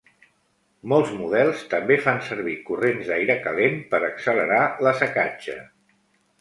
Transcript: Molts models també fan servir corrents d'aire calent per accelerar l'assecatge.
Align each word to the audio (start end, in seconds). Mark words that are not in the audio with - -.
Molts 0.93 1.11
models 1.17 1.61
també 1.73 1.99
fan 2.07 2.23
servir 2.31 2.57
corrents 2.71 3.11
d'aire 3.13 3.37
calent 3.45 3.79
per 3.95 4.03
accelerar 4.11 4.61
l'assecatge. 4.85 5.63